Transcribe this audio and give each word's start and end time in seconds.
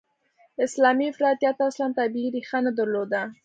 اسلامي 0.65 1.05
افراطیت 1.11 1.57
اصلاً 1.69 1.87
طبیعي 1.99 2.29
ریښه 2.35 2.59
نه 2.65 2.71
درلوده. 2.77 3.21